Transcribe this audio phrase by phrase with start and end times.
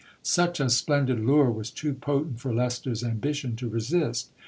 [0.23, 4.31] Such a splendid lure was too potent for Leicester's ambition to resist.